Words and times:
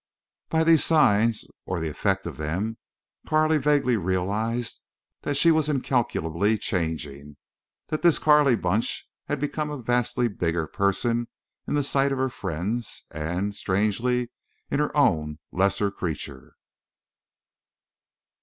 By 0.49 0.63
these 0.63 0.83
signs, 0.83 1.45
or 1.67 1.79
the 1.79 1.87
effect 1.87 2.25
of 2.25 2.37
them, 2.37 2.79
Carley 3.27 3.59
vaguely 3.59 3.97
realized 3.97 4.81
that 5.21 5.37
she 5.37 5.51
was 5.51 5.69
incalculably 5.69 6.57
changing, 6.57 7.37
that 7.89 8.01
this 8.01 8.17
Carley 8.17 8.55
Burch 8.55 9.07
had 9.25 9.39
become 9.39 9.69
a 9.69 9.77
vastly 9.77 10.27
bigger 10.27 10.65
person 10.65 11.27
in 11.67 11.75
the 11.75 11.83
sight 11.83 12.11
of 12.11 12.17
her 12.17 12.29
friends, 12.29 13.03
and 13.11 13.53
strangely 13.55 14.31
in 14.71 14.79
her 14.79 14.97
own 14.97 15.37
a 15.53 15.55
lesser 15.57 15.91
creature. 15.91 16.55